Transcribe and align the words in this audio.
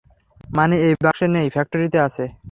মানে 0.49 0.75
এই 0.85 0.93
বাক্সে 1.03 1.27
নেই, 1.27 1.47
ফ্যাক্টরিতে 1.49 1.97
আছে। 2.07 2.23